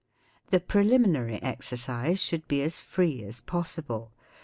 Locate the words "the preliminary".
0.49-1.39